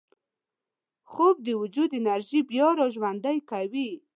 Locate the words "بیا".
2.49-2.67